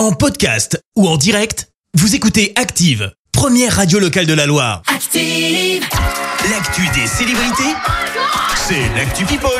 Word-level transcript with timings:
En 0.00 0.12
podcast 0.12 0.82
ou 0.96 1.06
en 1.06 1.18
direct, 1.18 1.68
vous 1.92 2.14
écoutez 2.14 2.54
Active, 2.56 3.12
première 3.32 3.76
radio 3.76 3.98
locale 3.98 4.24
de 4.24 4.32
la 4.32 4.46
Loire. 4.46 4.80
Active. 4.86 5.84
L'actu 6.48 6.88
des 6.98 7.06
célébrités, 7.06 7.74
c'est 8.56 8.88
l'actu 8.96 9.26
People. 9.26 9.50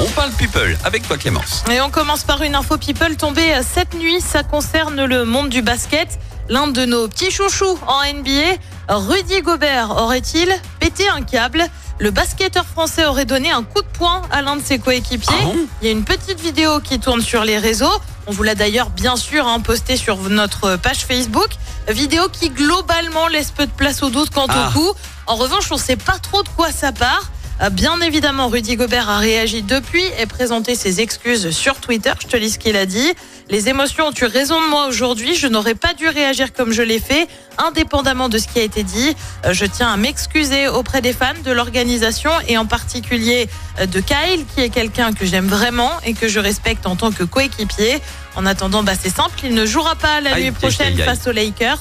On 0.00 0.06
parle 0.12 0.30
people 0.38 0.74
avec 0.84 1.06
toi 1.06 1.18
Clémence. 1.18 1.64
Et 1.70 1.82
on 1.82 1.90
commence 1.90 2.24
par 2.24 2.42
une 2.42 2.54
info 2.54 2.78
people 2.78 3.14
tombée 3.16 3.60
cette 3.62 3.92
nuit. 3.92 4.22
Ça 4.22 4.42
concerne 4.42 5.04
le 5.04 5.26
monde 5.26 5.50
du 5.50 5.60
basket. 5.60 6.18
L'un 6.48 6.68
de 6.68 6.86
nos 6.86 7.06
petits 7.06 7.30
chouchous 7.30 7.78
en 7.86 8.10
NBA, 8.10 8.56
Rudy 8.88 9.42
Gobert, 9.42 9.90
aurait-il 9.90 10.48
pété 10.80 11.06
un 11.10 11.20
câble? 11.20 11.62
Le 11.98 12.10
basketteur 12.10 12.64
français 12.64 13.04
aurait 13.04 13.26
donné 13.26 13.50
un 13.50 13.62
coup 13.62 13.82
de 13.82 13.98
poing 13.98 14.22
à 14.30 14.40
l'un 14.40 14.56
de 14.56 14.62
ses 14.62 14.78
coéquipiers. 14.78 15.36
Ah 15.42 15.44
bon? 15.44 15.56
Il 15.82 15.86
y 15.86 15.88
a 15.90 15.92
une 15.92 16.04
petite 16.04 16.40
vidéo 16.40 16.80
qui 16.80 16.98
tourne 16.98 17.20
sur 17.20 17.44
les 17.44 17.58
réseaux. 17.58 18.00
On 18.26 18.32
vous 18.32 18.42
l'a 18.42 18.54
d'ailleurs 18.54 18.90
bien 18.90 19.16
sûr 19.16 19.46
hein, 19.46 19.60
postée 19.60 19.96
sur 19.96 20.16
notre 20.30 20.76
page 20.76 21.04
Facebook. 21.04 21.48
Vidéo 21.88 22.28
qui 22.32 22.48
globalement 22.50 23.28
laisse 23.28 23.50
peu 23.50 23.66
de 23.66 23.70
place 23.72 24.02
au 24.02 24.08
doute 24.10 24.30
quant 24.30 24.46
Ah. 24.48 24.68
au 24.68 24.72
coup. 24.78 24.92
En 25.26 25.36
revanche, 25.36 25.70
on 25.70 25.74
ne 25.74 25.80
sait 25.80 25.96
pas 25.96 26.18
trop 26.18 26.42
de 26.42 26.48
quoi 26.50 26.72
ça 26.72 26.92
part. 26.92 27.30
Euh, 27.62 27.70
Bien 27.70 28.00
évidemment, 28.00 28.48
Rudy 28.48 28.76
Gobert 28.76 29.08
a 29.08 29.18
réagi 29.18 29.62
depuis 29.62 30.02
et 30.18 30.26
présenté 30.26 30.74
ses 30.74 31.00
excuses 31.00 31.50
sur 31.50 31.76
Twitter. 31.76 32.12
Je 32.20 32.26
te 32.26 32.36
lis 32.36 32.50
ce 32.50 32.58
qu'il 32.58 32.76
a 32.76 32.86
dit. 32.86 33.12
Les 33.50 33.68
émotions 33.68 34.06
ont 34.08 34.12
eu 34.12 34.24
raison 34.24 34.60
de 34.60 34.68
moi 34.68 34.86
aujourd'hui. 34.86 35.34
Je 35.36 35.46
n'aurais 35.46 35.74
pas 35.74 35.92
dû 35.94 36.08
réagir 36.08 36.52
comme 36.52 36.72
je 36.72 36.82
l'ai 36.82 36.98
fait, 36.98 37.28
indépendamment 37.58 38.28
de 38.28 38.38
ce 38.38 38.48
qui 38.48 38.58
a 38.58 38.62
été 38.62 38.82
dit. 38.82 39.14
Euh, 39.44 39.52
Je 39.52 39.66
tiens 39.66 39.92
à 39.92 39.96
m'excuser 39.96 40.66
auprès 40.68 41.00
des 41.00 41.12
fans 41.12 41.32
de 41.44 41.52
l'organisation 41.52 42.30
et 42.48 42.58
en 42.58 42.66
particulier 42.66 43.48
euh, 43.80 43.86
de 43.86 44.00
Kyle, 44.00 44.44
qui 44.54 44.62
est 44.62 44.70
quelqu'un 44.70 45.12
que 45.12 45.24
j'aime 45.26 45.46
vraiment 45.46 45.90
et 46.04 46.14
que 46.14 46.26
je 46.26 46.40
respecte 46.40 46.86
en 46.86 46.96
tant 46.96 47.12
que 47.12 47.22
coéquipier. 47.22 47.98
En 48.34 48.46
attendant, 48.46 48.82
bah, 48.82 48.94
c'est 49.00 49.14
simple, 49.14 49.38
il 49.44 49.54
ne 49.54 49.64
jouera 49.64 49.94
pas 49.94 50.20
la 50.20 50.34
nuit 50.40 50.50
prochaine 50.50 50.96
face 50.96 51.26
aux 51.28 51.32
Lakers. 51.32 51.78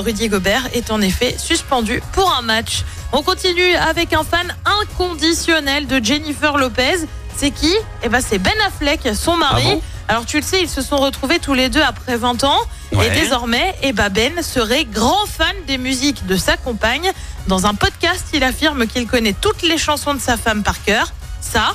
Rudy 0.00 0.28
Gobert 0.28 0.68
est 0.74 0.90
en 0.90 1.00
effet 1.00 1.36
suspendu 1.38 2.02
pour 2.12 2.34
un 2.34 2.42
match. 2.42 2.84
On 3.12 3.22
continue 3.22 3.74
avec 3.74 4.12
un 4.12 4.24
fan 4.24 4.54
inconditionnel 4.82 5.86
de 5.86 6.04
Jennifer 6.04 6.56
Lopez. 6.56 7.06
C'est 7.36 7.50
qui? 7.50 7.72
Eh 8.02 8.08
ben, 8.08 8.20
c'est 8.20 8.38
Ben 8.38 8.54
Affleck, 8.66 9.14
son 9.14 9.36
mari. 9.36 9.64
Ah 9.66 9.74
bon? 9.74 9.82
Alors 10.06 10.26
tu 10.26 10.36
le 10.36 10.42
sais, 10.42 10.60
ils 10.60 10.68
se 10.68 10.82
sont 10.82 10.98
retrouvés 10.98 11.38
tous 11.38 11.54
les 11.54 11.68
deux 11.68 11.82
après 11.82 12.16
20 12.16 12.44
ans. 12.44 12.60
Ouais. 12.92 13.06
Et 13.06 13.10
désormais, 13.10 13.74
eh 13.82 13.92
ben 13.92 14.10
Ben 14.10 14.42
serait 14.42 14.84
grand 14.84 15.26
fan 15.26 15.54
des 15.66 15.78
musiques 15.78 16.26
de 16.26 16.36
sa 16.36 16.56
compagne. 16.56 17.10
Dans 17.46 17.66
un 17.66 17.74
podcast, 17.74 18.26
il 18.34 18.44
affirme 18.44 18.86
qu'il 18.86 19.06
connaît 19.06 19.32
toutes 19.32 19.62
les 19.62 19.78
chansons 19.78 20.14
de 20.14 20.20
sa 20.20 20.36
femme 20.36 20.62
par 20.62 20.82
cœur. 20.84 21.12
Ça, 21.40 21.74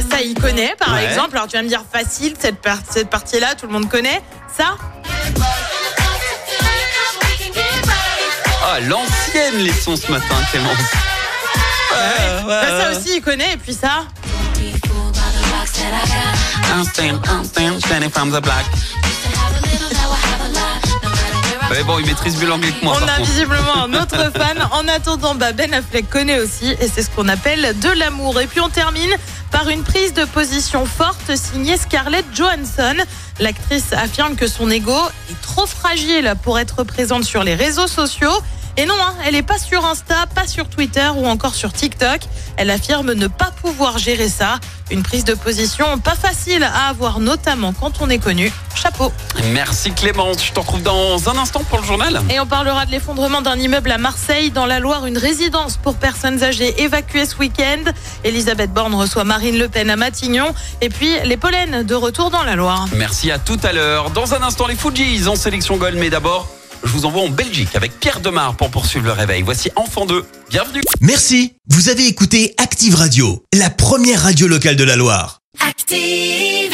ben 0.00 0.10
ça, 0.10 0.20
il 0.20 0.34
connaît, 0.34 0.74
par 0.78 0.92
Ouais. 0.94 1.04
exemple. 1.06 1.36
Alors 1.36 1.48
tu 1.48 1.56
vas 1.56 1.62
me 1.62 1.68
dire 1.68 1.82
facile, 1.90 2.34
cette, 2.38 2.60
par- 2.60 2.78
cette 2.90 3.08
partie-là, 3.08 3.54
tout 3.54 3.66
le 3.66 3.72
monde 3.72 3.88
connaît. 3.88 4.20
Ça, 4.56 4.76
Ah, 8.68 8.80
l'ancienne 8.80 9.58
les 9.58 9.72
sons 9.72 9.96
ce 9.96 10.10
matin 10.10 10.34
Clémence. 10.50 10.72
Ouais, 10.76 12.42
ouais, 12.42 12.46
bah, 12.46 12.62
ça 12.82 12.90
aussi, 12.98 13.16
il 13.16 13.22
connaît. 13.22 13.52
Et 13.54 13.56
puis 13.56 13.72
ça, 13.72 14.04
Instinct, 16.74 17.20
instinct, 17.30 17.78
standing 17.80 18.10
from 18.10 18.30
the 18.32 18.40
black. 18.42 18.66
Mais 21.76 21.82
bon, 21.82 21.98
il 21.98 22.06
maîtrise 22.06 22.40
mieux 22.40 22.48
l'anglais 22.48 22.72
que 22.72 22.82
moi 22.82 22.96
on 22.98 23.06
a 23.06 23.16
contre. 23.18 23.28
visiblement 23.30 23.84
un 23.84 23.92
autre 23.92 24.32
fan. 24.34 24.56
En 24.72 24.88
attendant, 24.88 25.34
bah, 25.34 25.52
Ben 25.52 25.74
Affleck 25.74 26.08
connaît 26.08 26.40
aussi, 26.40 26.74
et 26.80 26.88
c'est 26.88 27.02
ce 27.02 27.10
qu'on 27.10 27.28
appelle 27.28 27.78
de 27.80 27.90
l'amour. 27.90 28.40
Et 28.40 28.46
puis 28.46 28.60
on 28.60 28.70
termine 28.70 29.14
par 29.50 29.68
une 29.68 29.82
prise 29.82 30.14
de 30.14 30.24
position 30.24 30.86
forte 30.86 31.36
signée 31.36 31.76
Scarlett 31.76 32.24
Johansson. 32.34 32.94
L'actrice 33.40 33.92
affirme 33.92 34.36
que 34.36 34.46
son 34.46 34.70
ego 34.70 34.96
est 35.30 35.38
trop 35.42 35.66
fragile 35.66 36.32
pour 36.42 36.58
être 36.58 36.82
présente 36.82 37.24
sur 37.24 37.44
les 37.44 37.54
réseaux 37.54 37.88
sociaux. 37.88 38.32
Et 38.78 38.84
non, 38.84 38.94
hein, 39.00 39.14
elle 39.24 39.32
n'est 39.32 39.42
pas 39.42 39.58
sur 39.58 39.86
Insta, 39.86 40.26
pas 40.34 40.46
sur 40.46 40.68
Twitter 40.68 41.08
ou 41.16 41.26
encore 41.26 41.54
sur 41.54 41.72
TikTok. 41.72 42.20
Elle 42.58 42.70
affirme 42.70 43.14
ne 43.14 43.26
pas 43.26 43.50
pouvoir 43.62 43.96
gérer 43.96 44.28
ça. 44.28 44.58
Une 44.90 45.02
prise 45.02 45.24
de 45.24 45.34
position 45.34 45.98
pas 45.98 46.14
facile 46.14 46.62
à 46.62 46.88
avoir, 46.88 47.18
notamment 47.18 47.72
quand 47.72 48.00
on 48.00 48.10
est 48.10 48.18
connu. 48.18 48.52
Chapeau. 48.74 49.12
Merci 49.52 49.92
Clémence, 49.92 50.44
je 50.44 50.52
te 50.52 50.60
retrouve 50.60 50.82
dans 50.82 51.28
un 51.28 51.38
instant 51.38 51.64
pour 51.64 51.80
le 51.80 51.84
journal. 51.84 52.20
Et 52.30 52.38
on 52.38 52.46
parlera 52.46 52.84
de 52.84 52.90
l'effondrement 52.90 53.40
d'un 53.40 53.56
immeuble 53.56 53.90
à 53.90 53.98
Marseille, 53.98 54.50
dans 54.50 54.66
la 54.66 54.78
Loire, 54.78 55.06
une 55.06 55.18
résidence 55.18 55.78
pour 55.78 55.96
personnes 55.96 56.42
âgées 56.44 56.82
évacuée 56.82 57.24
ce 57.24 57.36
week-end. 57.36 57.90
Elisabeth 58.24 58.72
Borne 58.72 58.94
reçoit 58.94 59.24
Marine 59.24 59.58
Le 59.58 59.68
Pen 59.68 59.88
à 59.88 59.96
Matignon. 59.96 60.54
Et 60.82 60.90
puis 60.90 61.10
les 61.24 61.38
pollens 61.38 61.82
de 61.82 61.94
retour 61.94 62.30
dans 62.30 62.44
la 62.44 62.54
Loire. 62.56 62.86
Merci 62.94 63.30
à 63.30 63.38
tout 63.38 63.58
à 63.62 63.72
l'heure. 63.72 64.10
Dans 64.10 64.34
un 64.34 64.42
instant, 64.42 64.66
les 64.66 64.76
Fujis 64.76 65.26
en 65.26 65.34
sélection 65.34 65.78
gold, 65.78 65.96
mais 65.98 66.10
d'abord, 66.10 66.46
je 66.86 66.92
vous 66.92 67.04
envoie 67.04 67.22
en 67.22 67.28
Belgique 67.28 67.74
avec 67.74 67.98
Pierre 67.98 68.20
Demar 68.20 68.56
pour 68.56 68.70
poursuivre 68.70 69.06
le 69.06 69.12
réveil. 69.12 69.42
Voici 69.42 69.70
Enfant 69.76 70.06
2. 70.06 70.24
Bienvenue. 70.50 70.80
Merci, 71.00 71.54
vous 71.68 71.88
avez 71.88 72.06
écouté 72.06 72.54
Active 72.58 72.94
Radio, 72.94 73.44
la 73.52 73.70
première 73.70 74.22
radio 74.22 74.46
locale 74.46 74.76
de 74.76 74.84
la 74.84 74.96
Loire. 74.96 75.40
Active. 75.60 76.72